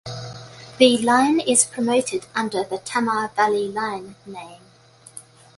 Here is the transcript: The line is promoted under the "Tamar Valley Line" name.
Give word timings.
The 0.79 0.97
line 0.97 1.39
is 1.41 1.63
promoted 1.63 2.25
under 2.33 2.63
the 2.63 2.79
"Tamar 2.79 3.29
Valley 3.35 3.67
Line" 3.67 4.15
name. 4.25 4.63